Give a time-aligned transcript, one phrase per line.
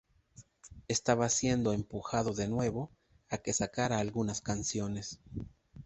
[0.87, 2.89] Estaba siendo empujado de nuevo
[3.29, 5.19] a que sacara algunas canciones.